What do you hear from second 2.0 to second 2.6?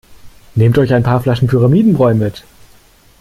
mit!